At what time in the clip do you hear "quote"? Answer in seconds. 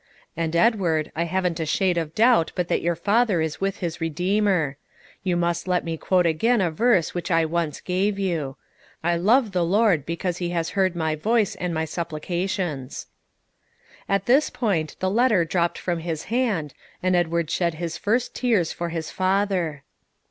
5.95-6.25